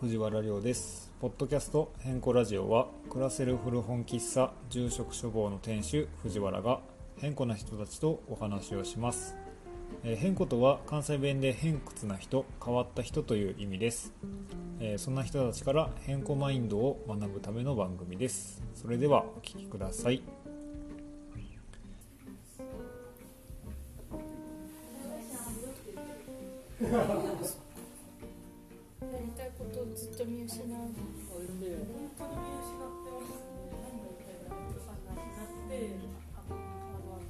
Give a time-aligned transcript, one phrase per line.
[0.00, 1.12] 藤原亮です。
[1.20, 6.80] ポッドキャスト変更ラジオは暮らせる古本喫茶住職処方の店主藤原が
[7.18, 9.36] 変更な人たちとお話をします、
[10.02, 14.14] えー変更とは関西弁で偏屈な人変わった人という意味です、
[14.80, 18.62] えーそんな人たちから変更マインドを学ぶための番組です。
[18.74, 20.22] それではお聞きくださいや
[21.36, 21.44] り
[26.80, 27.60] たい。
[30.24, 30.92] 見失う本
[31.32, 33.72] 当に見失ってますね。
[34.48, 35.96] 何かになって、
[36.36, 37.24] あの、あ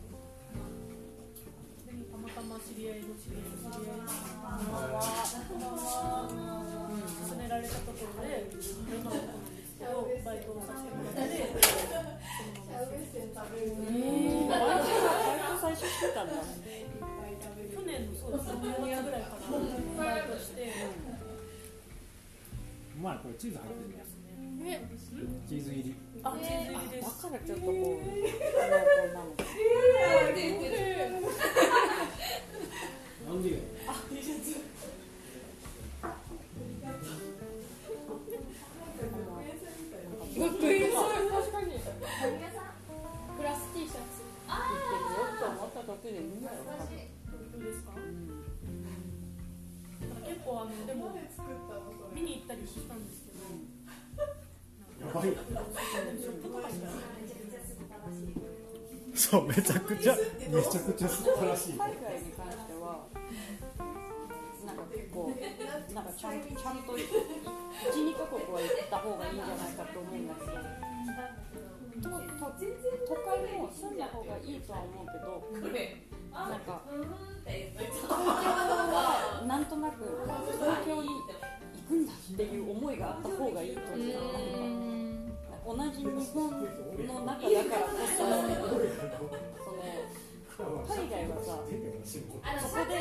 [0.58, 0.74] の、
[1.86, 5.78] でたまたま知り合いの知り合いの知り合いの
[7.28, 11.30] 勧められたところで、女の子なんですけど、バイトをさせてもらって、
[16.10, 16.32] たんだ。
[17.70, 19.46] 去年のそうですね、10月ぐらいから
[19.96, 20.74] バイトして、
[23.00, 23.80] うまいこれチーズ入って。
[23.88, 23.96] る
[24.62, 24.96] ねえ
[25.48, 27.30] チーズ入りあ、チーズ入りですだ。
[27.30, 27.96] からちょっとこう、濃厚
[29.14, 29.44] なのか。
[33.26, 33.56] なんでよ
[40.36, 41.72] 学園確かに
[43.36, 44.60] プラス T シャツ言って。
[45.00, 46.56] みよと思った時でいいんだよ。
[46.66, 46.76] 本
[47.52, 48.40] 当ですかうん
[50.26, 51.54] 結構あのでも作っ
[52.20, 53.40] 見に行ったりしたんですけど、
[55.08, 55.32] やばい
[59.14, 60.16] そうめちゃくちゃ
[60.50, 61.72] めちゃくちゃ素晴らしい。
[61.74, 63.06] 海外に関しては、
[64.66, 65.32] なんか結構、
[65.94, 70.52] なんかちゃんちゃんと1、2カ国は行った方がいいんじゃないかと思うんだけど、
[72.00, 72.16] とと
[73.08, 75.42] 都会も住んだ方がいいとは思うけど、
[87.06, 88.24] の中だからこそ、
[90.56, 91.64] その海外はさ、
[92.60, 92.92] そこで、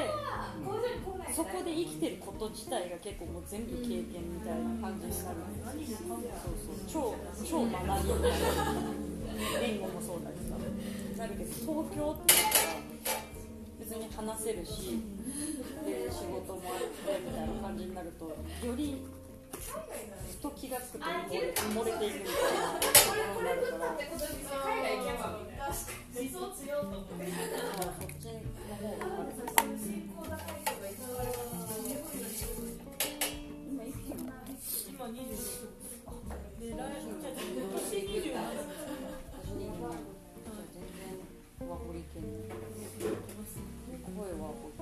[1.34, 5.38] そこで生きてること自体が結構もう全部経験みたいな感じになる
[5.76, 5.98] んですよ。
[6.08, 9.10] そうそう、超、超学びみたいな。
[9.60, 10.58] 言語もそうだけど
[11.18, 12.80] なるけど、東京ってなったら、
[13.80, 15.00] 別に話せるし、
[15.86, 19.04] で、仕事もあってみたいな感じになると、より、
[19.60, 23.76] ふと気がつくと埋もれ埋もれていくみたいなところになるか
[25.58, 27.92] ら、そうそっちの方が今いなの
[34.90, 35.68] 今26です。
[36.60, 38.64] で、来じゃあ今年27です。
[39.32, 39.76] 私全然
[41.68, 42.48] ワホリ県に
[44.18, 44.76] 声はこう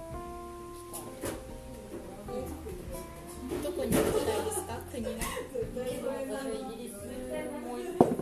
[2.32, 2.52] いいな
[3.64, 3.92] どこに
[4.98, 7.06] 私はイギリスも
[7.78, 8.18] 行く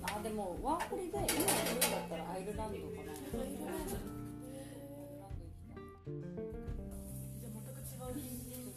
[0.00, 8.16] あでもワーホリで今行くんだったらアイルランドかなアイルランドじゃあ全く違う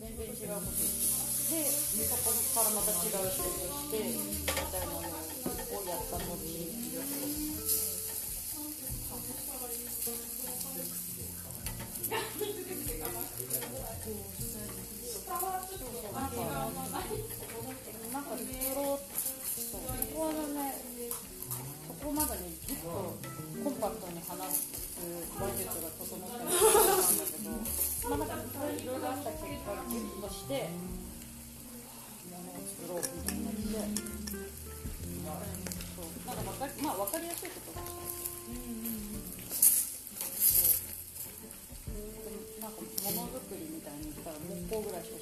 [0.04, 4.20] 全然違うことでそこからまた違う仕事をしてみ
[4.52, 6.87] たいなのをやった後に
[20.18, 20.74] こはね
[21.86, 22.90] そこまでにギュッと
[23.64, 24.98] コンパクトに話す
[25.38, 27.54] 話術が整ってなかったんだけど
[28.10, 30.74] まあなんかいろいろあった結果ギュッとして
[32.34, 33.62] ものを作ろうみたいになって
[35.94, 37.94] そうなんかわかりまあ分かりやすいことだし
[41.86, 42.74] そうでもなん。
[42.74, 45.18] かものづくりみたいに言ったら木工ぐらいしか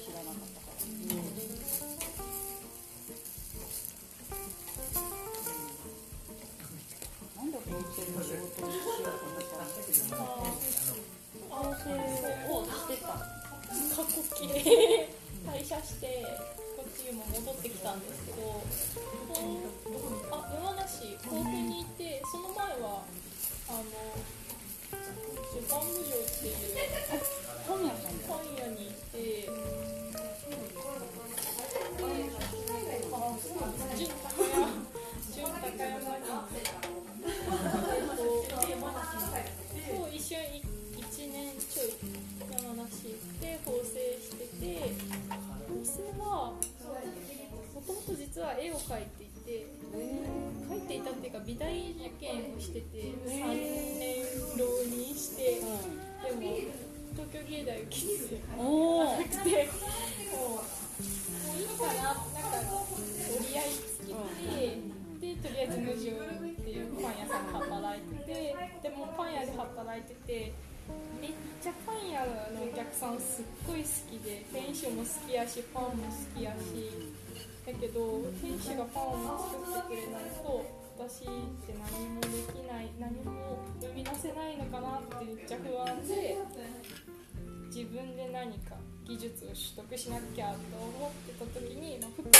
[88.56, 88.76] 何か
[89.06, 92.38] 技術を取得しなきゃと思ってた時に、まあ、服が好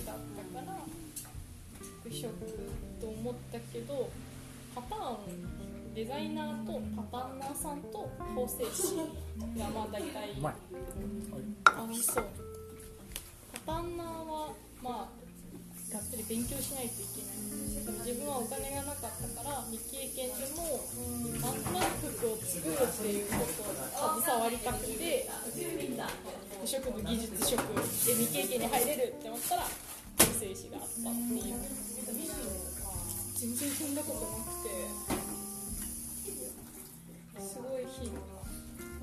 [0.00, 0.78] きだったから
[2.00, 2.28] 服飾
[3.00, 4.10] と思ったけど
[4.74, 10.54] パターンデザイナーとパターンナーさんと縫製師がまあ大体うまい。
[11.64, 12.24] あそう。
[13.66, 15.17] パターンナーはまあ
[15.88, 17.40] がっつり勉強しないといけない
[17.80, 20.84] でも自分はお金がなかったから未経験でも
[21.40, 27.80] なんとなく服を作るっていうことを携わりたくて服飾部技術職で
[28.20, 31.88] 未経験に入れるって思ったら縫製師があったっていう。
[33.38, 35.27] 全然そんなことなくて。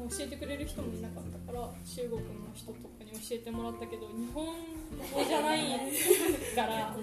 [0.09, 5.59] 教えてくれる人もいなかったから中国の人とかに教えてもらったけど日本語じゃない
[6.55, 6.95] から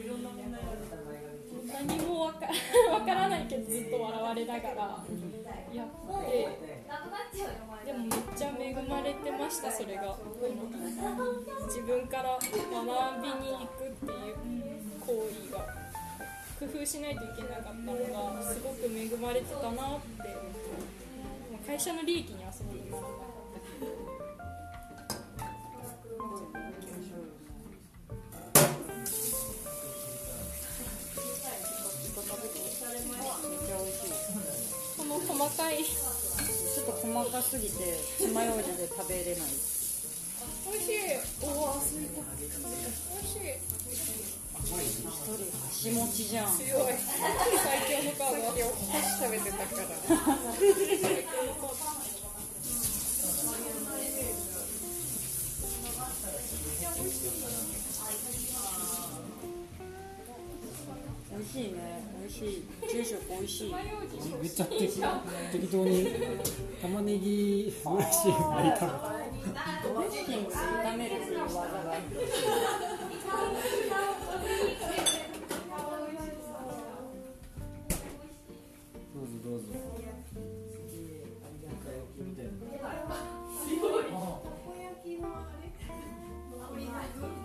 [1.72, 2.46] 何もわか
[3.04, 5.04] からないけどずっと笑われながら
[5.72, 6.48] やって
[7.84, 10.16] でもめっちゃ恵まれてましたそれが。
[11.66, 12.48] 自分から学
[13.22, 14.36] びに行くっていう
[15.00, 15.06] 行
[15.48, 15.82] 為が。
[16.60, 17.92] 工夫しないといけなかったの
[18.36, 20.62] がすごく恵まれてたなって。
[21.66, 22.41] 会社の利益に
[35.26, 35.84] 細かい。
[35.84, 39.48] ちょっと細かすぎて爪楊枝で食べれない。
[40.70, 40.98] 美味しい。
[41.42, 43.58] おおすいた美味しい。
[44.62, 46.56] 一人箸持ちじゃん。
[46.56, 46.94] 強い。
[46.96, 48.50] 最強のカード
[48.92, 49.90] 箸食べてたから。
[50.60, 51.02] 美味し
[57.68, 57.71] い
[61.42, 62.02] 味しいね。
[62.20, 62.64] 美味しい。
[62.88, 63.74] 住職美味しい。
[63.74, 64.80] めっちゃ適
[65.52, 66.06] 適当に
[66.80, 68.92] 玉ねぎドレッシング入れたの
[69.94, 71.36] ドレッシング炒めるってい。
[71.36, 72.02] う技がある
[79.14, 79.66] どうぞどうぞ
[84.12, 84.52] あー
[87.28, 87.41] あ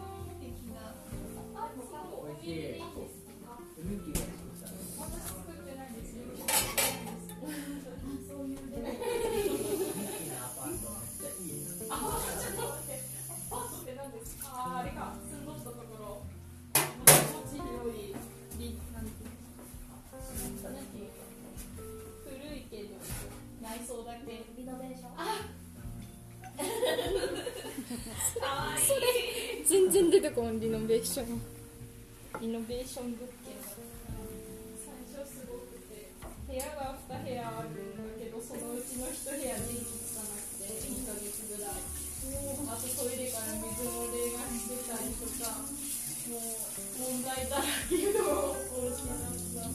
[30.47, 31.43] 然出てこんリノベーション
[32.39, 33.75] リノベーション物件最
[35.11, 36.07] 初すごくて
[36.47, 45.67] 部屋が2部屋あるんだけどそのうちの1部屋電気つかなくて2ヶ月ぐらいあとトイレから水漏れがしてたりとか
[46.31, 46.47] もう
[46.95, 49.67] 問題だらけのお家だった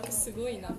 [0.00, 0.70] 方すごいな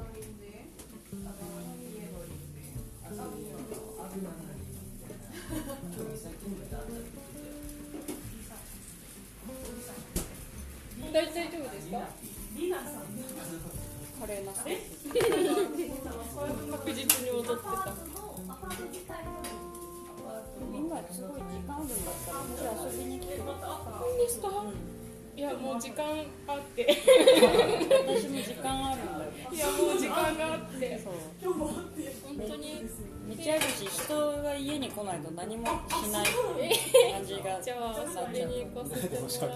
[38.83, 38.95] 遊びに行か。
[38.95, 39.48] せて押しか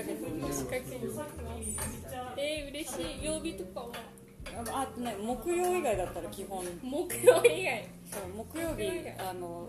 [0.00, 0.58] けてるんです。
[0.58, 0.96] 仕掛け
[2.36, 3.24] えー、嬉しい。
[3.24, 3.88] 曜日とかは？
[4.72, 6.64] ああとね木曜以外だったら基本。
[6.82, 7.88] 木曜以外。
[8.10, 9.68] そう木曜日あの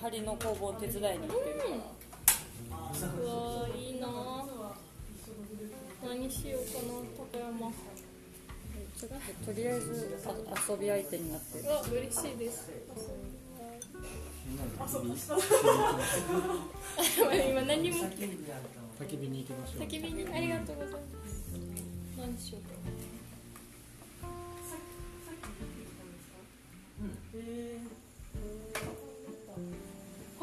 [0.00, 1.56] 針の工房手伝いに行ってる
[3.22, 4.08] うわーいいな
[6.04, 7.72] 何しようかな高山。
[8.96, 9.10] ちょっ
[9.40, 10.28] ととりあえずあ
[10.70, 11.64] 遊び相手になってる。
[11.64, 12.70] うわ嬉しいです
[17.48, 21.02] 今何も焚き火に行きましょう焚き火にありがとうございます。
[22.18, 22.74] 何しようか
[27.36, 27.78] え
[30.40, 30.42] あ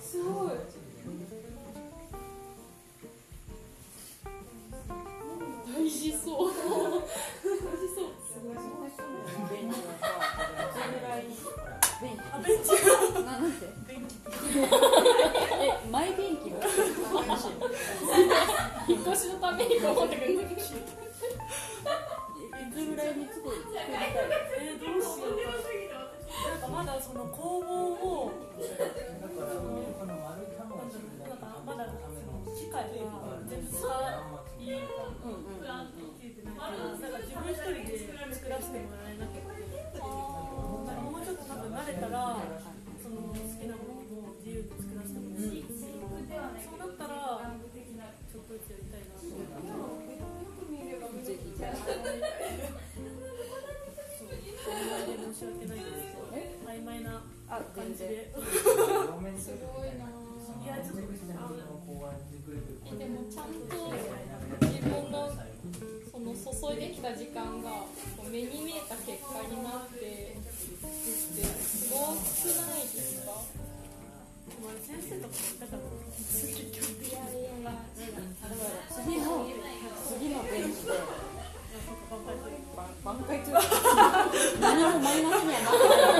[0.00, 0.50] すごい。
[5.66, 6.50] 大事そう。
[6.50, 8.10] 大事そう。
[9.50, 10.04] ベンチはさ
[10.74, 11.20] どれぐらい。
[12.00, 12.72] ベンチあベンチ
[13.24, 14.16] なんて電気
[15.60, 16.56] えマイ電気の
[17.20, 17.52] 話
[18.88, 20.64] 引っ越しのためにと思ってくれてるいつ
[22.86, 25.44] ぐらいに作るえー、どうしよう
[26.48, 28.32] なんかまだその工房を
[31.66, 31.84] まだ
[32.56, 33.88] 機械が全部使い
[34.60, 35.68] うんうんうん
[36.16, 39.49] 切れてないからなんか自分一人で作らせてもらえなくて。
[41.30, 42.42] なんかもうちょっと多分慣れたら
[42.98, 50.18] その好きなものも自由に作らせてもらえるし、そうなったらちょっとずつやりたいなと思って
[55.30, 61.06] 申し訳ないですえ曖昧な感じですごいないやちょっと
[62.86, 63.94] えでもちゃんと
[64.66, 65.30] 自分の
[66.10, 70.36] その注いできた時間がこう目に見えた結果になって
[70.90, 73.30] ってすごくないですか？
[74.50, 75.82] お前先生とか言ったから
[76.18, 77.70] 結局いやいやいや
[78.90, 79.46] 次の
[80.10, 80.92] 次のベンチで
[82.10, 83.62] 頑張ってば挽回というか
[84.60, 85.70] 何もマイナスにはな。
[85.70, 86.19] っ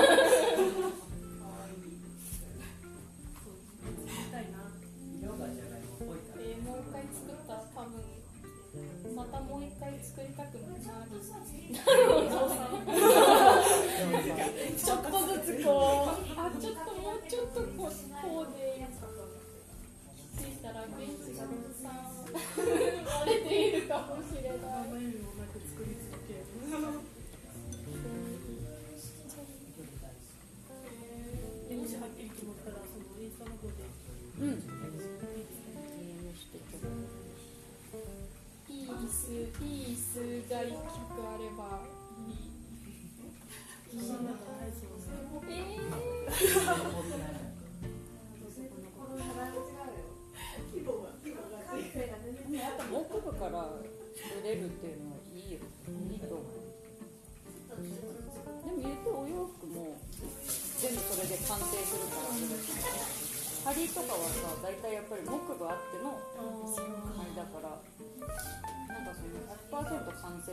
[70.11, 70.51] の100%完成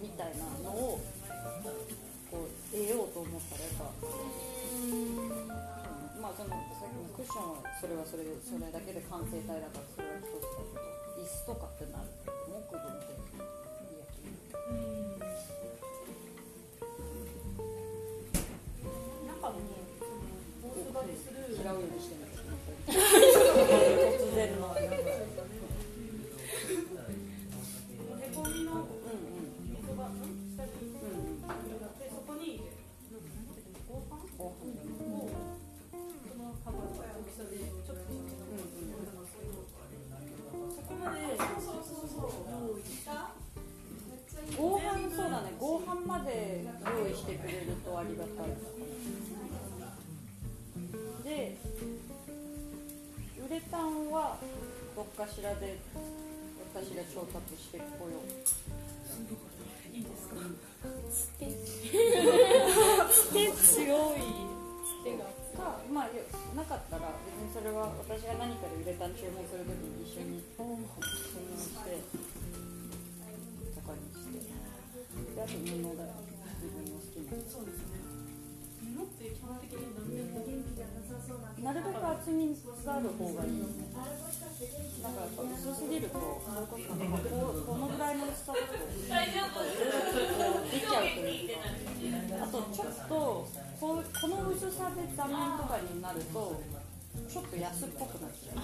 [0.00, 1.00] みたいなのを
[2.30, 5.00] こう得ようと思ったらやっぱそうね
[6.20, 10.80] まあそのさっきのクッションはそれはそれでそれだけで完成体だからそれは一つだけど
[11.22, 14.36] 椅子とかってなると木部っていや気に
[19.28, 19.60] 中も
[19.98, 20.20] その
[20.62, 22.24] ボース張りする嫌うようにしてる
[22.88, 24.74] 突然の
[48.02, 48.50] ありがたい。
[51.22, 51.54] で
[53.38, 54.36] ウレタンは
[54.96, 55.78] どっかしらで
[56.74, 58.26] 私が調達してこよう。
[59.94, 60.34] いいですか？
[61.12, 61.46] つて
[63.12, 64.18] つて強い。
[64.82, 65.30] つてが。
[65.52, 66.08] かまあ
[66.56, 70.80] なかったら別にそれは私が何かでウレタン注文するときに一緒に注文
[71.54, 72.02] して
[73.76, 74.50] とかにして。
[75.36, 75.62] であと布
[75.96, 76.31] だよ
[77.48, 78.02] そうですね
[78.82, 80.42] 布って基本的に何年も
[81.62, 82.50] なるべく厚み
[82.84, 86.42] がある方がいいよねなんかやっぱ薄すぎるとこ
[87.66, 91.58] このぐらいの薄さだとこう出ちゃうという。
[91.58, 93.14] かあとちょっと
[93.80, 96.60] こうこの薄さで断面とかになると
[97.28, 98.60] ちょっと安っぽくなっちゃうあ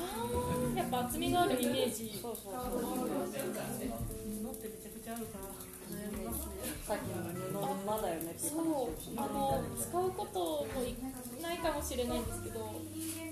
[0.74, 2.62] ーやっぱ厚みがあるイメージそうそうそう。
[2.64, 3.14] 布
[4.50, 5.54] ってめちゃくちゃ合うから
[6.86, 10.82] さっきの布のまだよねっていうそうあの使うことも
[11.42, 12.74] ないかもしれないんですけど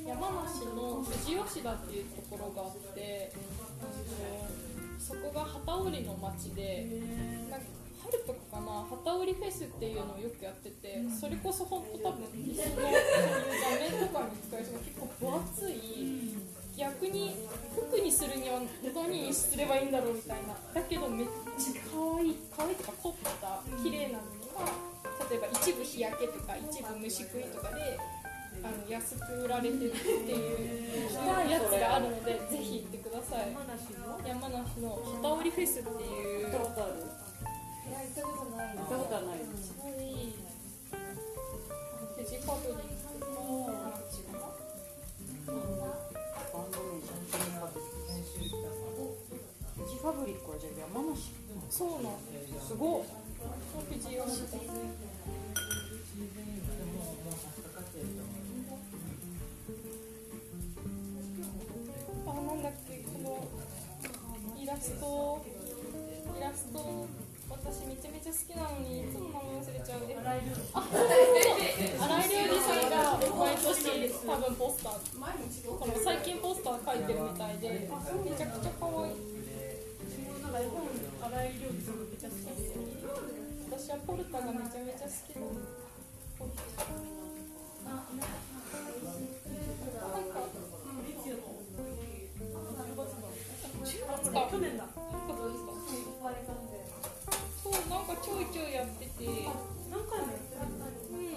[0.06, 3.32] 山梨の富士吉田っていうところがあって
[3.80, 6.86] あのそこが機織りの町で
[7.50, 7.66] なんか
[8.06, 12.94] 春とかかな機織りフェスっていうのをよくやっててそれこそ本当多分椅子のそういう
[13.90, 16.34] 画面とかに使えそう結構分厚い
[16.76, 17.35] 逆に
[17.75, 18.61] 服にするには
[18.95, 20.54] 何にすればいいんだろうみたいな。
[20.75, 24.68] だけどめっちゃ可愛い可愛いとか凝った綺麗なのが
[25.30, 27.99] 例えば一部日焼けとか一部虫食いとかで
[28.62, 31.12] あの安く売られてるっていう
[31.49, 33.52] やつがあるのでぜひ行ってください。
[33.52, 37.92] 山梨の山梨の機織りフェスっていう行ったことあるい。
[37.92, 38.76] や行ったことない。
[38.76, 39.38] 行ったことはない。
[39.56, 40.35] すごい。
[42.16, 43.75] フジファブリックの
[50.06, 51.34] ファブリックはじゃあ山梨
[51.68, 52.22] そうなん
[52.62, 53.02] すごっ
[53.75, 54.22] 富士吉田
[62.22, 65.42] あなんだっけこのイラスト
[66.38, 67.08] イラスト
[67.50, 70.14] 私めちゃめちゃ好きなのにいつも名前忘れちゃうえ
[70.72, 71.58] あそうそう
[72.06, 74.95] 荒井良二さんが毎年多分ポスター
[75.66, 77.90] この最近ポスター書いてるみたいで
[78.25, 79.35] めちゃくちゃ可愛い
[80.56, 80.88] か絵本
[81.21, 82.49] 荒井良二さんがめっちゃ好きで
[83.69, 85.52] 私はポルタがめちゃめちゃ好きだな
[87.92, 88.00] ん
[90.32, 90.40] か
[93.84, 94.84] 10月か去年だ
[97.62, 99.10] そうなんかちょいちょいやってて
[99.90, 100.62] 何回もやってる
[101.12, 101.36] うん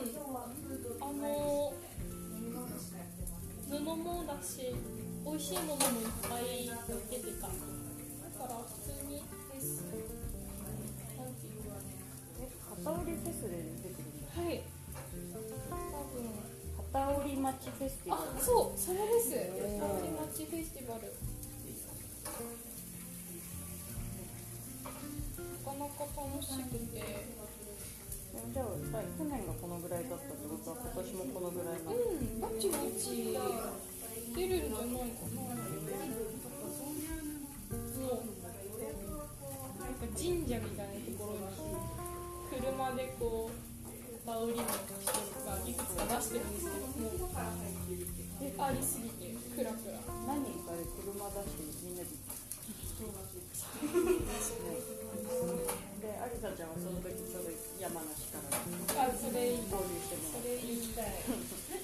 [1.01, 1.73] あの
[3.69, 4.73] 布もだし
[5.25, 6.71] 美味しいものもいっぱい
[7.12, 7.68] 出てた。
[17.49, 19.31] 旗織り町フェスティバあルそうそれです。
[19.33, 19.41] 香
[20.05, 21.12] り町フェスティバル。
[25.49, 27.25] なかなか楽しくて。
[28.53, 33.33] じゃあさ去年がこのぐらいだったってことは今年もこのぐらいなのうんぼちぼち
[34.35, 35.41] 出るんじゃないかな。
[35.41, 35.57] もう。
[39.79, 41.57] なんか神社みたいなところに
[42.62, 43.68] 車でこう
[44.29, 47.33] バウリの人がいくつか出してるんですけどもう
[48.61, 49.97] ありすぎてクラクラ。
[50.29, 52.13] 何人かで車出してみんなでで
[56.13, 58.53] 有沙ちゃんはその時ちょうど山梨から。
[59.01, 60.93] あそれいい合流してもらそれ言い。
[60.93, 61.81] たいえっ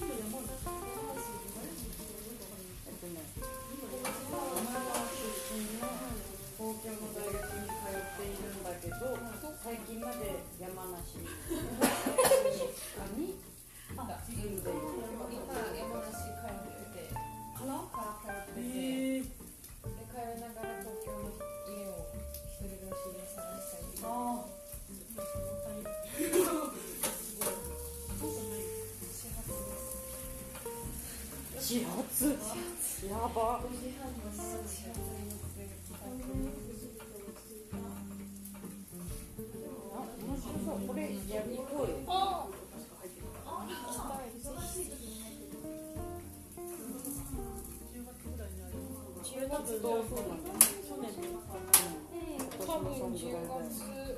[2.94, 3.26] とね
[4.30, 4.46] 山
[4.94, 5.90] 梨出身の
[6.56, 9.02] 東京の大学に通っているんだけど
[9.64, 11.18] 最近まで山梨
[14.06, 14.46] に住ん。
[14.46, 19.28] でいる今山梨通っててからから通ってて、えー、で
[20.06, 21.34] 帰りながら東京の
[21.66, 22.06] 家を
[22.46, 24.06] 一人暮らしで探したりあ
[24.42, 24.56] あ
[31.58, 32.38] 始発
[33.08, 33.60] やばあ
[40.22, 42.35] 面白そうこれやりこう
[49.36, 51.36] 10月ぐらいにある10月と去年
[52.66, 54.16] 多分10月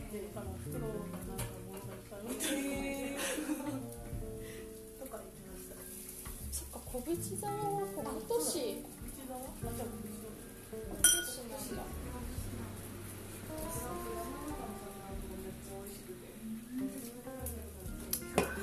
[0.00, 2.20] ってるから黒がなんかもう歌う
[4.98, 5.74] とか言ってました
[6.52, 7.58] そっか小淵沢は
[7.94, 8.82] 今年口
[9.28, 9.96] 座はあじゃあ今
[11.00, 11.04] 年
[11.48, 11.82] なんだ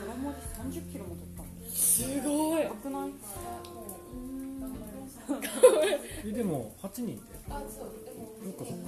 [0.07, 0.37] 衣で
[0.79, 2.63] 30キロも取ったのすごい。
[2.63, 3.09] よくない
[6.25, 7.37] えでも8人って。
[7.49, 8.83] あそうでもそっかそっか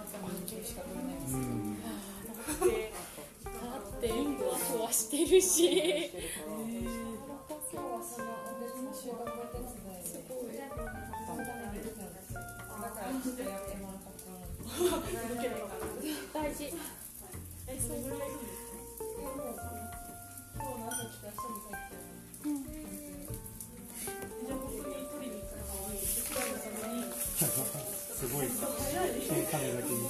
[0.00, 1.76] 月の新聞は常に頑張ったのに今日しか取れないですうん。
[1.80, 4.16] だってふ
[4.48, 14.10] わふわしてるしてるから今日はその別の収穫お手伝いでごいそのために来たんですだからちょっとやってもらった
[16.32, 16.72] 大事
[17.68, 18.40] えそれぐらいい
[19.10, 22.00] 今日の朝来た人に帰って
[28.20, 28.46] すごい
[29.30, 30.00] 早いですカメだけに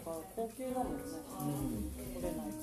[0.00, 1.02] か高級だもんね。
[1.40, 2.14] うん。
[2.14, 2.59] 取れない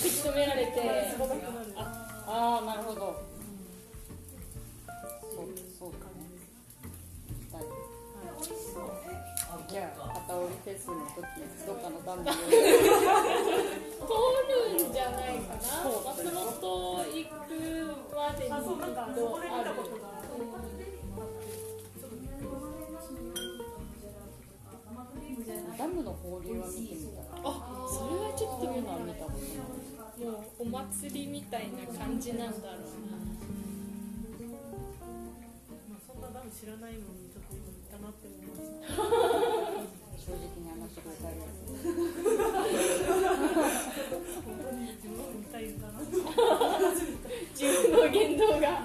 [0.00, 0.72] あ口止められて。
[2.26, 3.22] ああなるほど。
[5.20, 5.46] そう
[5.78, 6.24] そうかね
[7.28, 7.62] 行きたい
[9.68, 11.22] じゃあ片織りフェスの時
[11.66, 12.34] どっかのダムに通
[14.80, 15.58] るんじゃないかな。
[16.06, 16.58] 松本
[17.04, 17.48] 行く
[18.14, 20.28] までにあそうなんかそこで見たことがある
[25.78, 27.26] ダムの放流は見てみたら。
[27.44, 27.46] あ
[27.88, 29.79] それはちょっとそういう見たのは見たことない
[30.20, 32.80] もうお祭りみたいな感じなんだろう
[35.88, 37.56] まあそんなダム知らないのにちょっと
[38.10, 38.92] って思いました
[40.20, 41.40] 正直に話してくれり
[44.44, 46.04] 本当に自分たいんだなな
[47.56, 48.84] 自分の言動が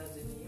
[0.00, 0.39] just the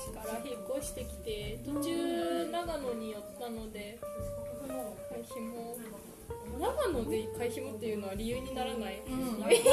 [0.00, 3.98] 日山梨から引っ越してきて途中長野に寄ったので
[5.10, 5.76] 会費も
[6.58, 9.64] 長野で会費もっていうのは理由にならない、うん、私も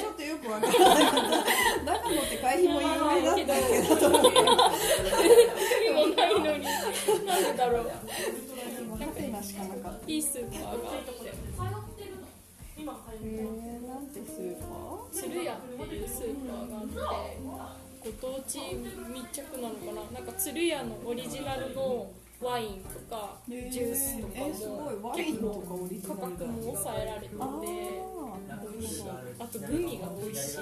[0.00, 1.04] ちょっとよくわからない。
[1.84, 4.10] 長野って会費も有名だったけど。
[5.92, 6.64] もないのに
[7.26, 7.90] なんでだろう
[8.98, 11.04] ハテナしかなかったいいスーパーがあっ
[11.96, 12.00] て
[13.22, 14.64] えー、なんてスーパ
[15.12, 20.18] 鶴屋っていうスーパーがあってご当地密着なのかな？
[20.18, 22.10] なんか鶴屋のオリジナルの
[22.40, 23.70] ワインとかー。
[23.70, 24.96] ジュースとかえー、すごい。
[24.96, 29.04] もワインとかオリジ価格も抑えられてて美味しい
[29.38, 30.56] あとグミが美味しい。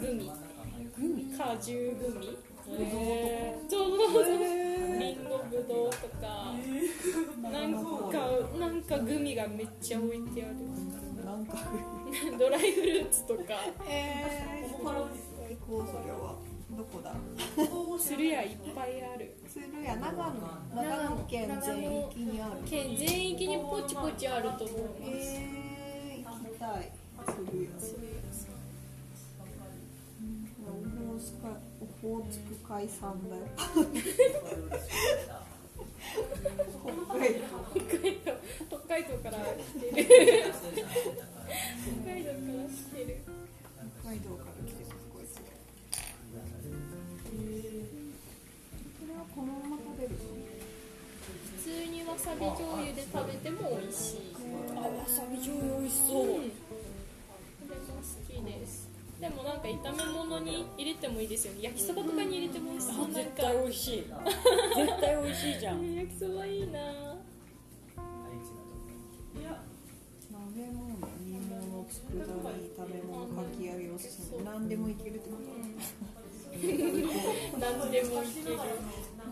[0.00, 0.30] グミ。
[0.96, 1.24] グミ。
[1.38, 2.36] 果汁グミ
[2.70, 6.52] えそうそうそうリンゴぶどうとか。
[7.40, 7.78] なんか
[8.58, 10.54] なんかグミがめっちゃ置いてある。
[11.24, 11.56] なんか
[12.38, 13.42] ドライフルーツとか。
[13.88, 14.82] えー、
[15.68, 16.34] 最高それは
[16.70, 17.12] どこだ？
[17.98, 19.34] 鶴屋いっぱいある。
[19.52, 20.34] 鶴屋長野。
[20.74, 21.24] 長野。
[21.28, 26.90] 県全域にある県全域にポチポチあると思いますえー、行きたい。
[27.26, 27.68] 鶴屋。
[27.78, 28.08] 鶴屋。
[31.18, 33.42] さんオホーツク海産だよ。
[33.58, 33.82] 北
[37.18, 37.40] 海道。
[37.74, 38.32] 北海道
[38.70, 39.96] 北海道から来てる。
[41.82, 42.30] 北海道。
[42.30, 43.18] から来てる
[44.00, 44.77] 北海道から来てる
[49.38, 50.18] このまま食べるの？
[51.62, 54.34] 普通にわさび醤油で食べても美味しい。
[54.74, 56.42] あわさび醤油美味しそう。
[56.42, 56.50] ん。
[56.50, 58.88] これも好きです。
[59.20, 61.62] でもなんか炒め物に入れてもいいですよね。
[61.62, 63.14] 焼きそばとかに入れてもいいしなんか。
[63.14, 64.02] 絶対美味しい
[64.74, 65.94] 絶対美味しいじゃん。
[65.94, 66.78] 焼きそばいいな。
[70.30, 72.22] 鍋物煮物佃煮
[72.74, 74.42] 炒め物かき揚げおすすめ。
[74.44, 75.42] 何でもいけるってこと？
[76.58, 78.56] 何でもいける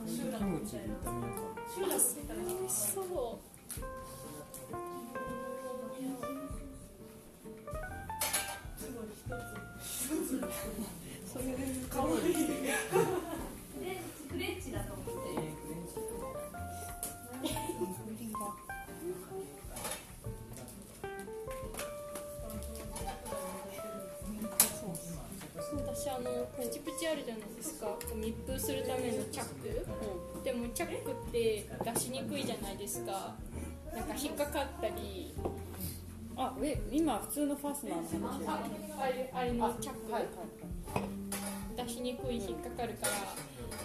[0.07, 3.07] キムチ炒めようかあそれ美味しそう
[25.97, 27.56] 私あのプチプチあるじゃないですか
[28.15, 29.87] 密封するためのチャック、
[30.45, 33.35] でもチャックって出しにくいじゃないですか。
[33.95, 35.35] なんか引っかかったり。
[36.37, 38.47] あえ今普通のファスナーの話？
[38.47, 38.61] あ
[39.01, 40.25] あれあれのチャック、はい
[41.77, 43.13] 出しにくい引っかかるから。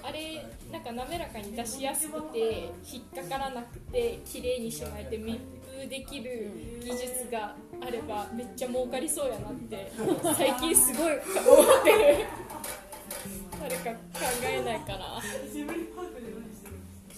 [0.04, 5.38] あれなんか滑らかに出しやすくて引っかからなくて綺麗にしまえて密
[5.82, 6.52] 封できる
[6.84, 9.92] 技術があればめっちゃ儲かりそうやなって
[10.36, 12.26] 最近すごい思ってる
[13.62, 13.98] 誰か考
[14.44, 15.22] えないかな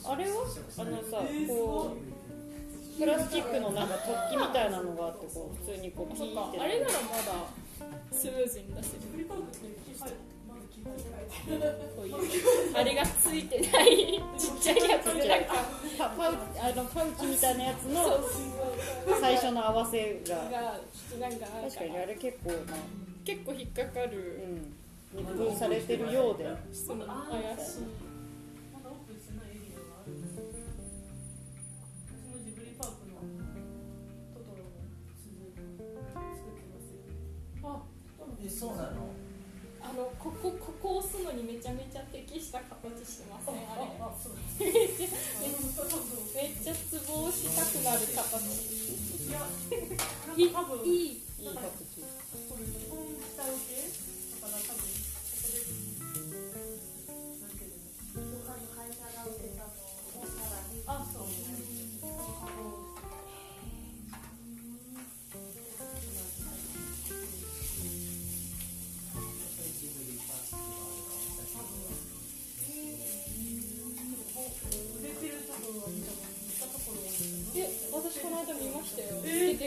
[0.05, 0.31] あれは？
[0.77, 6.63] あのさこうプラスチックのなんか突起みたいなのがあってこう普通にこうピーってか。
[6.63, 7.47] あれならまだ
[8.11, 8.99] スムーズに出せる。
[9.25, 9.35] こ
[12.03, 12.13] ういう
[12.75, 14.21] あれがついてない。
[14.37, 15.53] ちっちゃいやつでなんか
[15.97, 18.19] パパウあのパウチみたいなやつの
[19.21, 20.35] 最初の合わせが。
[20.35, 20.79] が
[21.19, 21.45] なんか。
[21.63, 22.57] 確かにあれ結構な。
[23.23, 24.43] 結構引っかかる。
[24.45, 24.82] うん
[25.15, 26.45] 密封されてるようで。
[26.45, 26.93] 怪しい。
[28.73, 30.13] まだオープンしてないエリアがある
[32.09, 33.21] 私のジブリパークの
[34.33, 34.73] トトロの
[35.21, 37.05] 鈴作ってますよ
[37.63, 37.85] あ
[38.43, 39.13] えそうなの
[39.83, 43.55] あのここここ押すのにめちゃめちゃ適した形してません。
[43.69, 43.85] あれ。
[43.99, 45.13] あそうめっちゃ
[46.33, 48.17] めっちゃツボをしたくなる形。
[49.27, 49.45] いや
[50.37, 51.92] い多分いいいい形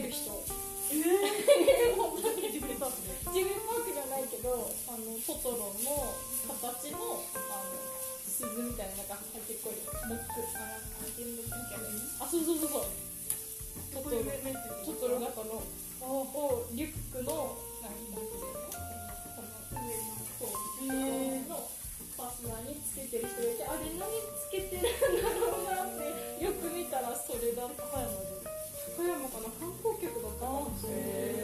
[0.07, 0.31] る人。
[0.87, 6.15] えー、本当に自分マークじゃないけどあのトトロの
[6.47, 7.75] 形のあの
[8.23, 10.79] 鈴みたいななんか入ってこいモックあ
[12.23, 12.87] あそうそうそうそう
[13.93, 15.59] トトロトトロ型の
[16.07, 18.47] をリュックの何リュックで
[19.27, 20.87] この上のこう
[21.51, 21.67] の
[22.15, 24.07] ファスナーにつけてる人がいてあれ何
[24.39, 27.83] つけてるんだろうなってよく見たらそれだった
[28.97, 29.86] 高山かな韓国
[30.47, 30.87] 客
[31.33, 31.36] だ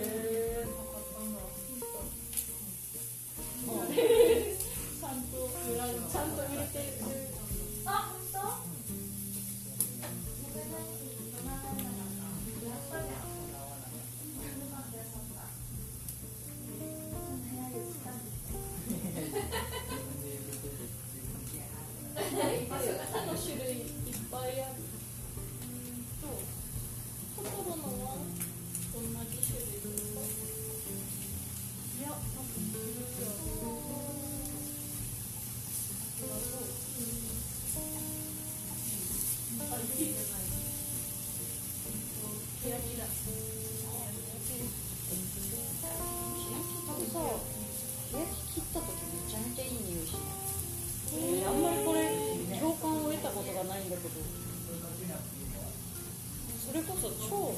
[56.73, 57.53] それこそ超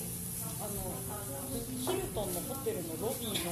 [0.58, 0.90] あの
[1.54, 3.46] ヒルトンのホテルのロビー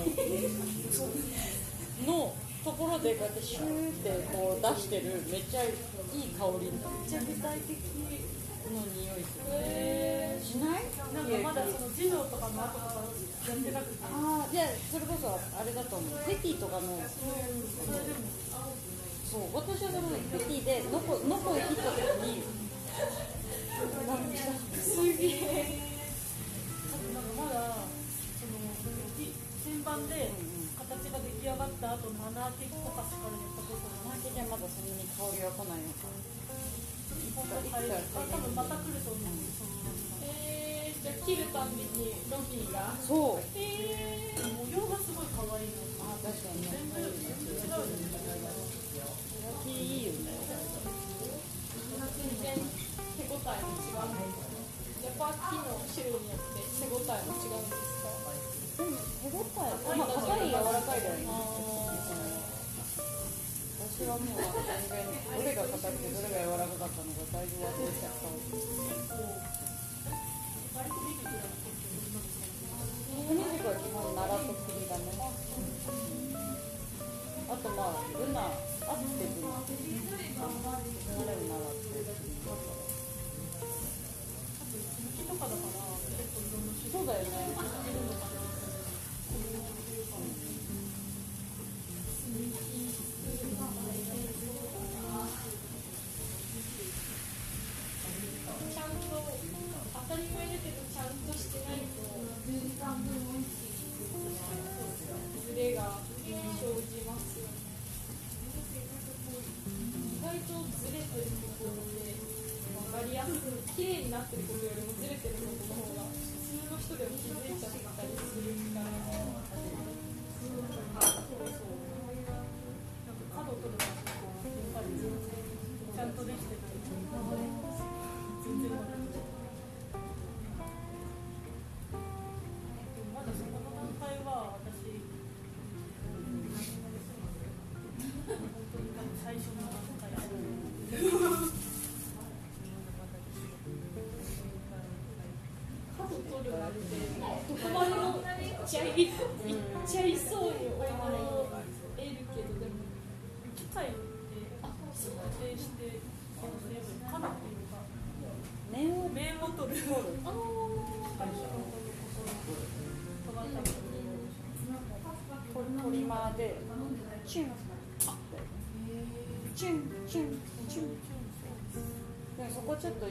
[2.03, 10.83] ののところでこうやってシューってこう出してるめっちゃいい香りめっちゃ具体的の匂いするへしない。
[11.15, 13.07] なんかまだその児童とかの後とか
[13.47, 17.23] やってなくてああいやそれこそあれだと思うペティとかのそ
[17.87, 18.27] れでも
[19.31, 22.43] そう私はそのペティでノコノコを切った時に
[23.83, 25.79] すげえ
[27.03, 27.83] なんかまだ
[28.39, 28.55] その
[29.19, 30.31] 旋盤で
[30.79, 35.91] 形が出来上がった後の穴開けとかしかやったことないマーケじゃまだそんなに香りは来ないの？
[35.99, 36.07] か
[37.33, 39.27] 多分また来ると思う。
[39.59, 39.73] その
[40.23, 43.43] え、じゃあ切るたんびにロビーがそう。
[43.57, 45.83] えー、模様がすごい可愛いの？
[46.07, 47.11] あ確かに全部違う。
[47.11, 48.07] よね
[49.43, 50.31] 焼きいいよね
[53.43, 54.47] えも違うんですか
[55.03, 58.15] やっぱ木の種類によって手応えも違うんですか
[58.79, 61.27] でも手応えまあ硬い柔らかいだよね
[63.83, 64.47] 私はもう全
[64.89, 68.31] 然どれが硬くてどれが柔らかかったのかだいぶ忘れちゃった
[73.23, 75.05] 骨軸は基本奈良と栗だね
[77.49, 78.72] あとまあルナ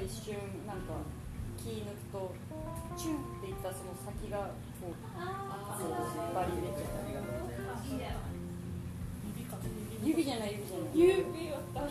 [0.03, 0.35] 一瞬
[0.67, 1.01] なんか
[1.57, 2.33] 気抜くと
[2.97, 4.49] チュンっていったその先が
[4.81, 4.95] こう
[6.35, 7.05] バリ出ちゃう
[9.21, 9.57] 指か
[10.03, 10.97] 指じゃない指じゃない。
[10.97, 11.81] 指はった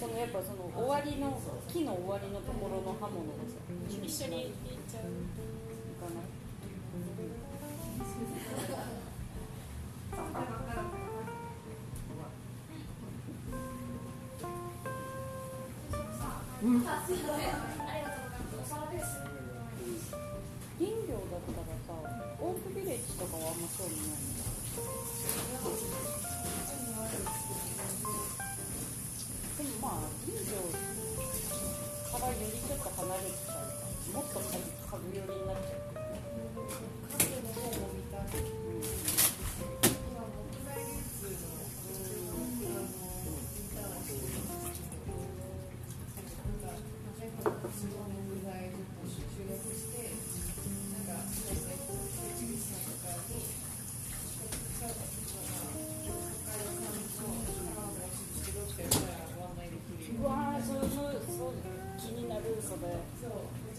[0.00, 1.36] そのやっぱその終わりの
[1.68, 3.60] 木の終わりのところの刃物がさ
[4.02, 4.48] 一緒にい。
[4.48, 4.52] っ
[4.88, 5.12] ちゃうい。
[6.00, 6.24] かない
[16.76, 16.92] 林
[21.08, 21.96] 業だったらさ
[22.38, 24.08] オープビレッジとかはあんま興味ない
[25.64, 25.75] の？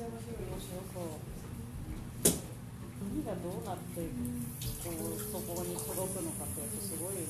[0.07, 0.15] 何
[3.25, 7.27] がどうなってこうそこに届くのかってやっぱすごいよね。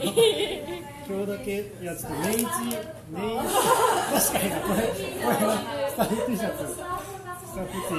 [1.06, 2.80] 今日だけいやちょっと年一年一。
[3.12, 5.50] 確かにこれこれは
[5.90, 6.56] スタッフ T シャツ。
[6.72, 7.94] スタッフ T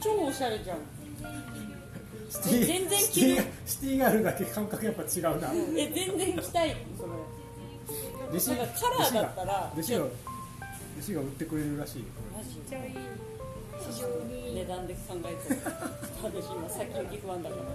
[0.00, 0.78] 超おしゃれじゃん。
[2.30, 5.50] シティ全然シティシティガールだけ感覚やっぱ違うな。
[5.76, 6.76] え全然着たい。
[6.96, 7.08] それ
[8.30, 10.10] 弟子なんかカラーだったら弟子が弟
[11.00, 12.04] 子が売ってくれるらしい
[12.68, 12.92] ちゃいい。
[13.80, 15.54] 非常に値段で考えて
[16.22, 17.62] 私今先行き不安だから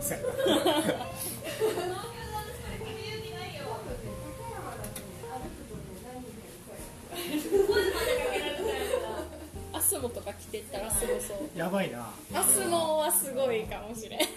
[9.94, 11.58] スモとか着てったらすごそう。
[11.58, 12.10] やばいな。
[12.34, 14.20] アスモはすごいかもしれん。
[14.22, 14.28] いっ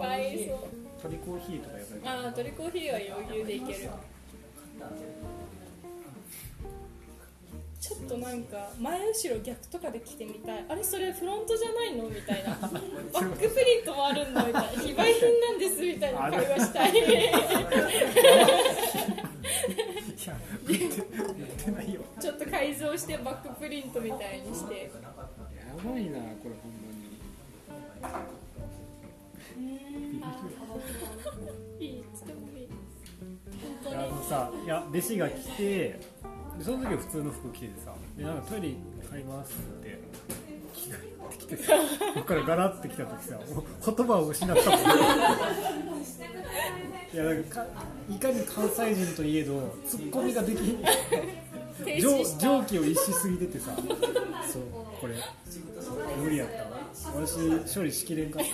[0.00, 0.58] ぱいいそう。
[1.02, 3.90] 鳥コーヒーとかやばいああトリコーヒーは余裕でいける。
[7.80, 10.64] ちょっとなんか前後ろ逆とかで着てみたい。
[10.68, 12.50] あれそれフロントじゃないのみたいな。
[12.62, 14.68] バックプリントもあるんだみたいな。
[14.80, 16.92] 非売品なんですみたいな会話したい。
[16.94, 16.94] い
[20.28, 20.94] や売って売っ
[21.64, 22.00] てないよ。
[22.20, 24.74] ちょっと改造してバックプリントみたいにして。
[24.74, 24.90] や
[25.76, 27.02] ばいなこれほんまに。
[31.80, 36.00] いいつでもいいいやあのさいや弟子が来てで
[36.62, 38.74] その時は普通の服着ててさでなんかトイレ
[39.10, 39.98] 買いますって
[40.72, 41.72] 着替えてきてさ
[42.14, 44.80] こっからガラッて来た時さ言葉を失ったもん
[47.12, 47.66] いやなんかか
[48.10, 50.78] いかに関西人といえどツッコミができ
[51.84, 54.62] 停蒸止した蒸気を逸しすぎててさそう
[55.00, 55.14] これ
[56.22, 56.54] 無理やった。
[56.64, 56.82] わ
[57.26, 58.50] 私処理しきれんかった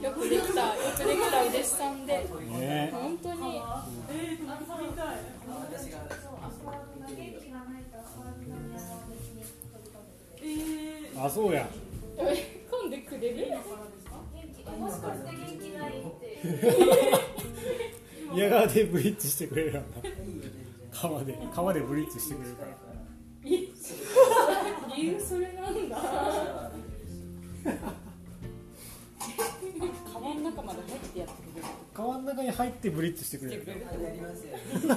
[0.00, 2.12] よくできたよくできたお弟子さんで。
[2.48, 2.90] ね。
[2.92, 3.60] 本当に。
[4.10, 4.46] えー、
[10.52, 11.68] えー、あそうや。
[12.70, 13.46] 混んでくれる？
[18.34, 19.88] 嫌がでブリッジしてくれるやんな
[20.92, 22.70] 川で川でブリッジしてくれるから。
[23.42, 25.96] 理由それなんだ。
[30.12, 34.56] カバンの中まで入ってやってくれる川の中に入ってブリッジしてくれるくれるやりますよ。
[34.80, 34.96] すごい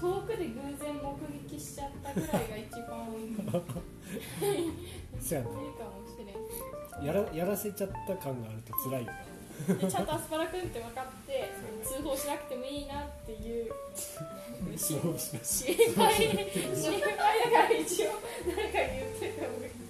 [0.00, 1.02] 遠くで偶然目
[1.54, 3.42] 撃しちゃったぐらいが一番いいか
[5.20, 5.54] そうやなも
[6.06, 6.24] しれ
[7.02, 9.12] んやらやらせちゃった感があると辛いよ。
[9.68, 11.50] でちゃんとアスパラくんって分かって
[11.84, 13.72] 通報しなくてもいいなっていう。
[14.76, 15.14] 心配。
[15.14, 15.34] 心
[15.96, 18.10] 配だから一応
[18.46, 19.83] 誰かに言ってた方がいい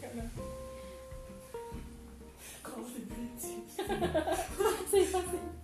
[4.90, 5.54] すいません。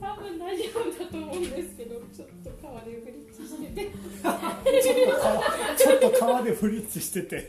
[0.00, 3.90] 多分大丈夫だと思うんですけどちょっと川でフリッチしてて。
[5.78, 7.48] ちょっと川でリッしてて。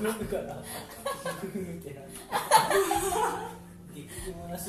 [0.00, 0.62] 飲むから。
[3.94, 4.68] 結局 もなし。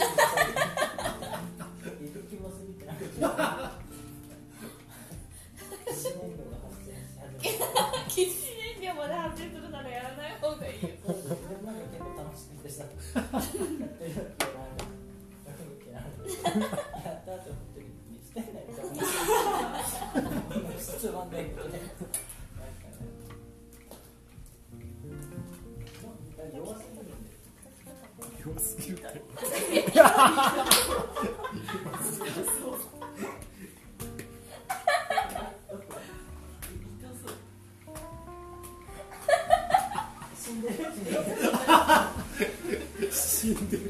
[43.12, 43.84] 死んでる。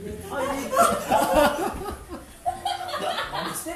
[3.32, 3.76] 何してん。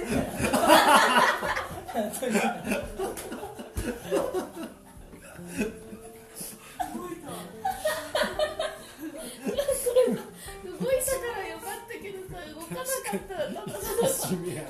[13.01, 14.63] 何かったらただたや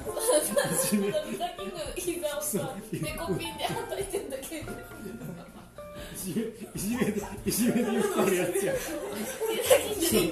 [0.74, 4.72] 地味やだけの膝をさ猫ピンで叩いてんだけど
[6.74, 7.04] いじめ
[7.46, 8.82] いじめでよくあるやつやって
[10.06, 10.32] 痛い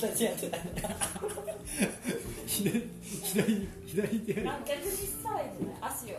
[0.00, 0.46] 私やった
[2.46, 2.88] 左
[3.22, 4.32] 左左手。
[4.32, 6.16] やる逆にしたらいいんじゃない足を。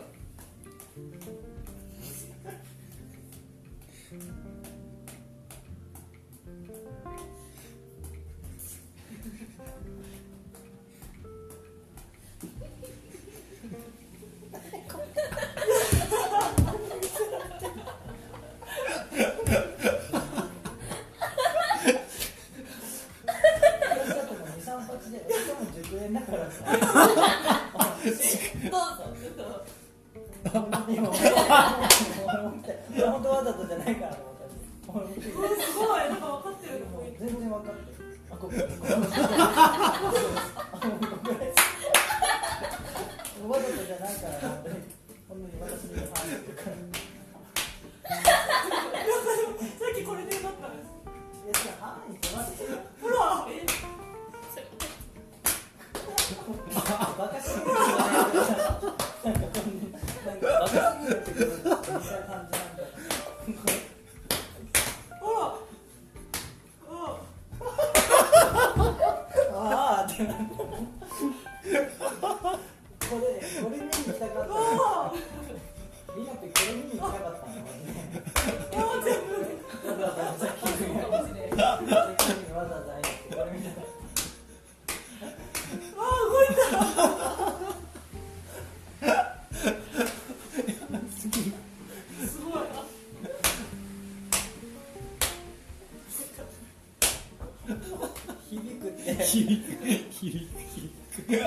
[101.18, 101.40] めっ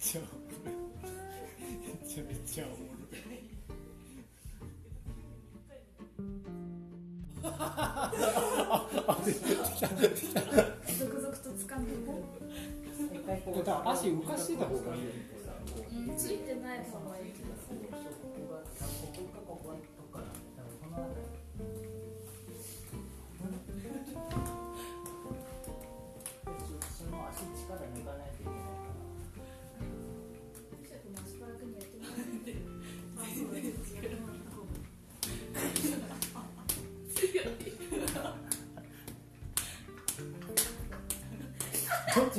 [0.00, 0.28] ちゃおも
[0.64, 0.74] ろい。
[1.92, 3.44] めちゃめちゃおもろい。
[10.98, 11.90] 続々と掴んで
[13.84, 14.98] 足浮かしてた方がい。
[15.00, 15.02] い。
[16.16, 16.38] つい。
[16.38, 16.78] てない。
[16.78, 17.20] 方がい。
[17.28, 17.32] い。
[19.34, 19.74] がここ
[27.94, 28.70] に行かないといけないか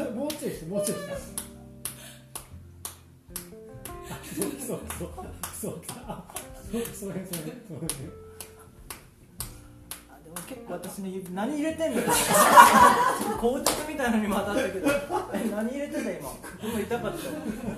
[0.03, 1.13] らもうちょいしてもうちょいして
[4.35, 5.09] そうそうそう
[5.53, 5.75] そうそうそう
[6.65, 7.05] そうそうそうそ
[7.75, 8.24] うそう
[10.67, 14.87] 私の指何入れてんの鋼鉄みたいなのにも当たったけど
[15.33, 16.31] え何入れてた今
[16.63, 17.17] 今痛かった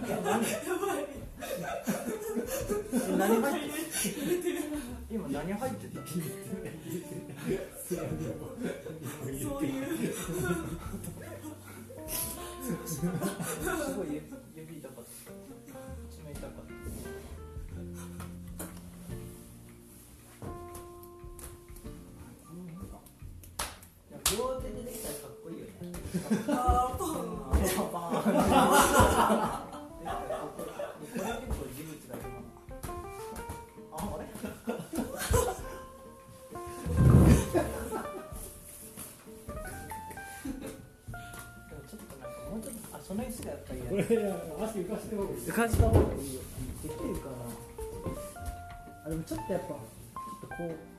[0.07, 1.07] え何え
[3.17, 3.69] 何入って
[5.11, 6.15] 今何入ってたそ
[9.59, 10.13] ういう
[12.87, 13.01] す
[13.95, 14.21] ごい
[14.55, 15.31] 指痛かった
[16.15, 16.66] 爪痛かった
[45.09, 46.41] 足浮かした方がいいよ。
[46.83, 47.35] できるかな
[49.05, 50.96] あでもちょっとやっぱちょっとこう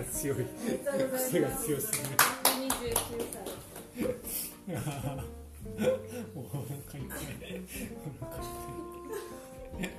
[0.00, 0.36] が強い。
[1.16, 2.04] 癖が強すぎる。
[2.70, 3.40] 29歳
[6.34, 7.00] もうお腹痛い
[8.20, 9.90] お腹痛い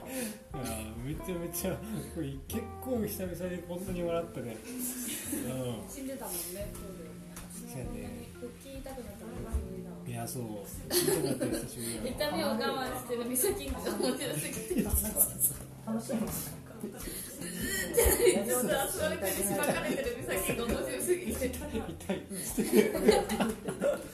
[0.54, 1.72] あーめちゃめちゃ
[2.16, 4.58] これ結構久々にこんなに笑ったね。
[4.58, 4.58] う
[5.92, 6.40] 死んでたもんね
[7.54, 10.10] そうやね腹筋痛くなったのが久しぶりだわん。
[10.10, 10.44] いやそう。
[10.90, 13.24] 痛くなって久しぶりや痛みを我慢してる。
[13.30, 13.82] 美咲が面
[14.18, 15.54] 白す
[15.86, 16.14] 楽しい
[16.82, 17.08] もんなんか。
[17.92, 23.58] 上手な座り方にしばかれてる美咲が面白すぎて痛い痛いちょっ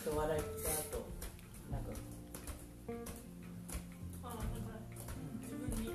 [0.03, 1.05] と笑った後
[1.71, 1.91] なんか
[4.23, 4.45] あなんか
[5.41, 5.91] 自分に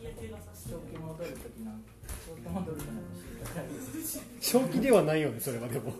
[0.00, 1.82] 嫌気がさして正気戻る時なん
[2.26, 3.64] 正気戻るかなんか知りたい
[4.40, 5.92] 正気ではないよねそれはでも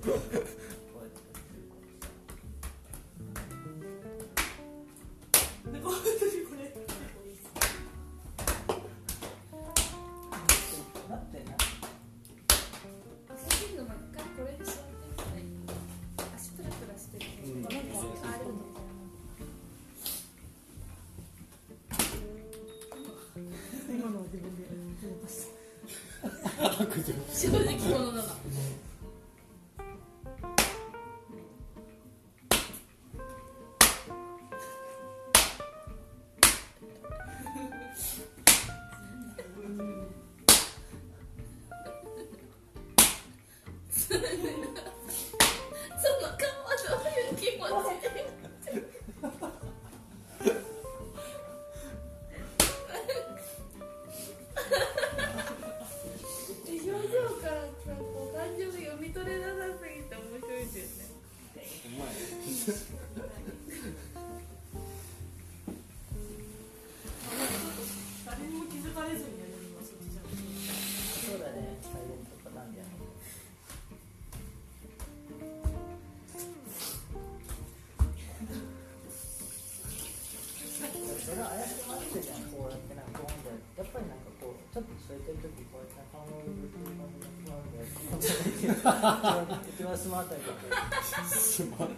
[88.32, 91.88] 一番スマートにこうスマートや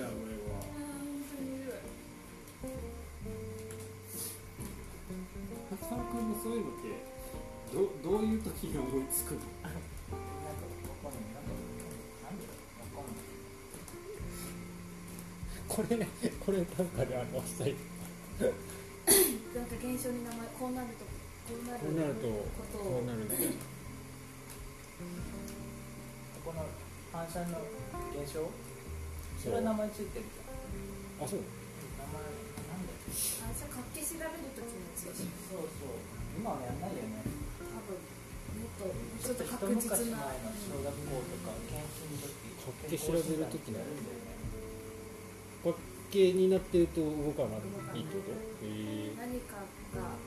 [0.00, 0.60] ばいわ
[5.72, 6.84] 浅野君もそういうのって
[8.02, 9.40] どどういう時に思いつくの
[15.68, 15.96] これ
[16.44, 17.74] これなんかであのしたい
[21.80, 21.96] こう。
[21.96, 23.08] なるとこう。
[23.08, 23.56] なるね
[26.44, 26.68] この
[27.12, 27.64] 反射の
[28.12, 28.44] 現象
[29.40, 29.72] それは名。
[29.72, 31.40] 前ついてるじゃんあそう。
[31.40, 32.04] 名。
[32.04, 35.16] 前なんだっけ反射活気調べるときのやそう。
[35.16, 36.04] そう。
[36.36, 37.24] 今はやんないよね
[37.58, 38.84] 多分もっと
[39.24, 42.28] ちょっと確実な小学校とか研究の
[42.88, 44.30] 時調べるときのんだよね
[46.12, 47.58] になってると動かな
[47.94, 48.66] いいってこと、
[49.16, 49.62] 何か
[49.94, 50.18] が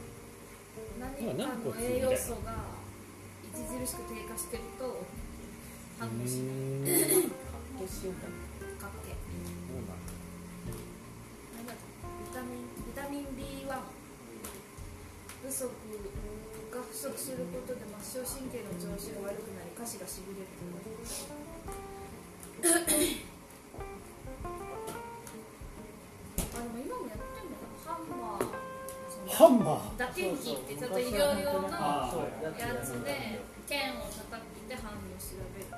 [1.04, 2.72] 何かの栄養素が
[3.54, 5.04] 著しく低下してると
[5.99, 6.38] 反応ない発
[7.78, 8.88] 酵しかな
[11.68, 11.76] か
[12.24, 13.34] ビタミンビタミン
[15.43, 15.68] 不足
[16.72, 20.80] が不足することで末梢神経の調子が悪くなり歌詞がしびれるとか
[26.56, 27.32] あでも今もやって
[29.34, 29.97] ハンマー。
[29.97, 32.13] 打剣機ってちょっと医療用のや
[32.84, 35.72] つで剣を叩いて反応を調べる。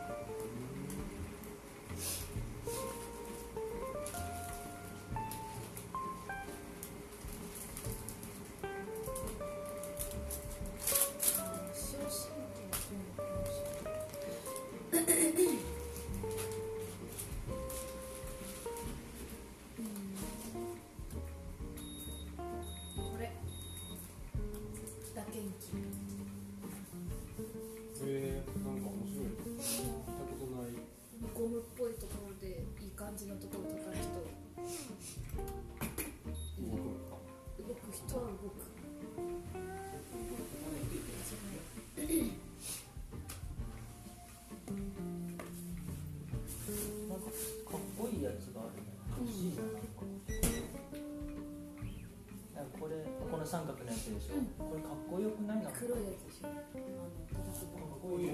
[53.45, 55.63] 三角のやつでしょ、うん、これかっこよくない？
[55.63, 56.49] な黒いやつでしょ。
[56.49, 58.29] かっこいい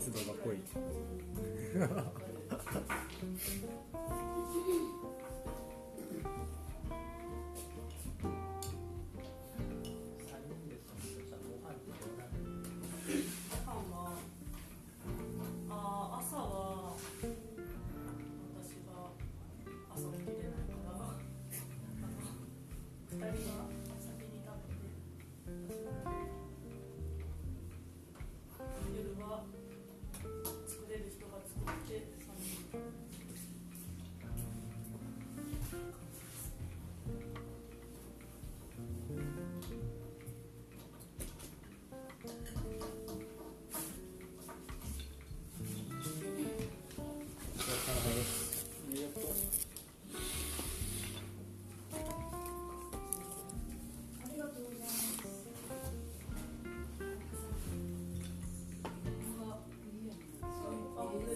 [0.00, 0.56] 湿度が濃い。
[61.22, 61.30] ちょ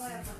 [0.00, 0.39] Araba yapalım.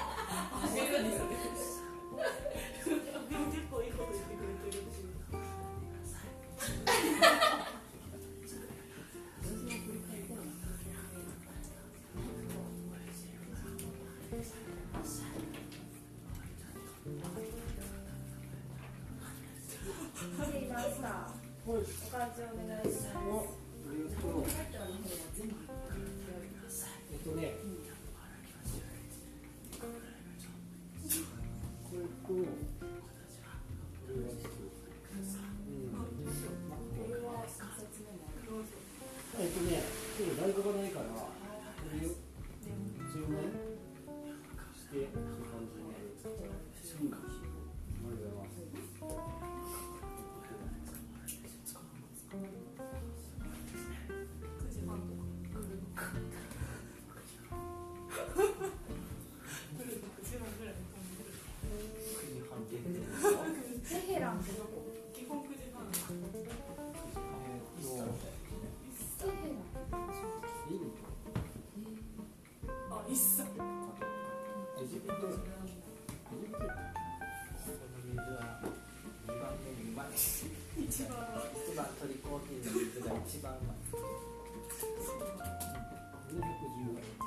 [81.01, 81.17] 一番
[81.65, 83.77] 一番トリコーヒーの水が一番うまい。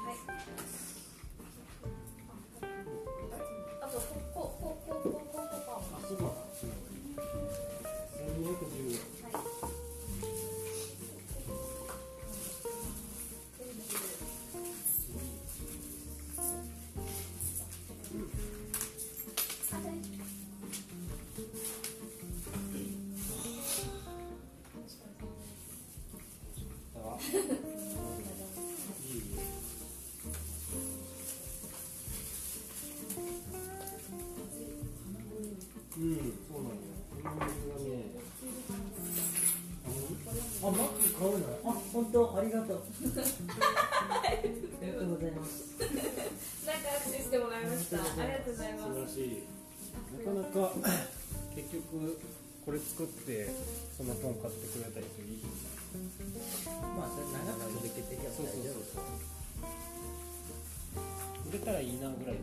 [0.04, 0.43] はい
[40.74, 41.46] マック買うの？
[41.64, 42.82] あ、本当、ありがとう。
[42.82, 42.82] あ
[44.42, 45.78] りがとうございます。
[45.78, 48.02] なんかアクセスしてもらいました。
[48.02, 48.82] ありがとうございます。
[48.82, 49.46] 素晴らしい。
[50.18, 50.74] なかなか
[51.54, 52.18] 結局
[52.66, 53.46] これ作って
[53.96, 55.46] その本買ってくれた人いい
[56.96, 59.06] まあ、それ長く続けていけばそうそう大丈夫そう。
[61.50, 62.42] 売れたらいいなぐらい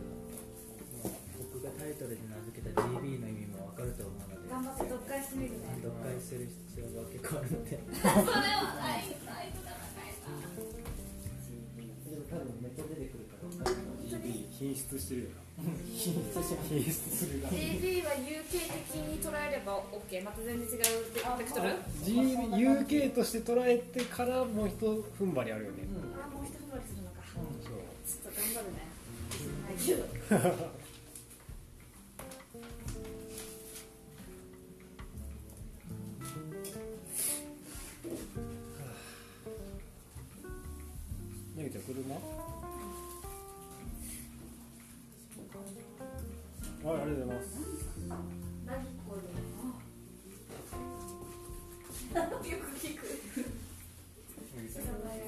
[1.52, 7.80] 僕がタイトルで名付けた GB の意味もわかると思う頑張って読解してみるね読解する必要が結構あるので。
[7.80, 8.20] それは
[8.76, 13.72] ないないとかないさでも多分ネット出てくるから。
[14.12, 15.40] GB 品質してるよな
[15.88, 24.76] 品質者品質するが AB は有形的に捉えれば OK また全然違うベクトルあ GB UK として捉えてからもう一
[25.18, 27.44] 踏ん張りあるよね、もう一踏ん張りするのかそう
[28.04, 28.84] ちょっと頑張るね
[30.28, 30.81] はい
[41.62, 41.82] けどめぐちゃん。
[41.82, 42.14] 車
[46.82, 47.46] はいありがとうございます。
[48.66, 49.20] 何これ
[52.50, 53.02] よく聞く。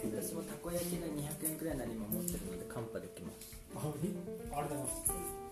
[0.05, 3.57] 私もたこ焼きが200円くらいなら今持ってるのでカンパできます。
[3.75, 4.09] ああり
[4.51, 5.44] がとうございます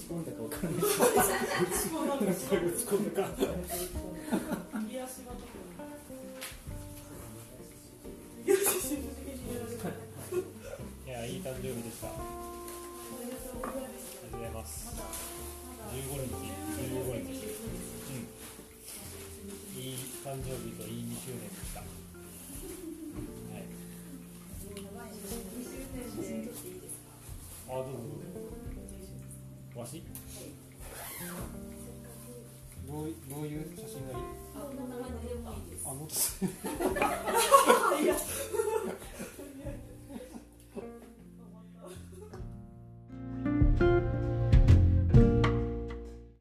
[0.00, 0.80] ち込んだかわからない
[1.92, 2.48] もうなんだか打ち
[2.88, 3.28] 込んだか
[4.80, 5.68] 右足が特に
[8.46, 9.04] 右足に
[11.06, 12.08] いやいい誕生日でした。
[12.08, 12.10] あ
[13.24, 14.96] りがとうございますりがとうございます
[15.90, 16.32] 15日
[16.80, 17.44] 15日
[18.08, 21.59] うんいい誕生日といい2周年
[29.80, 30.02] わし？
[32.86, 34.16] どういどういう写真がいい？
[35.84, 36.08] あのい
[37.00, 37.08] や